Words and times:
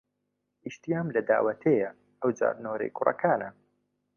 ئیشتیام 0.65 1.07
لە 1.15 1.21
داوەتێ 1.29 1.73
یە 1.81 1.89
ئەو 2.19 2.29
جار 2.39 2.55
نۆرەی 2.63 2.93
کوڕەکانە 2.97 3.49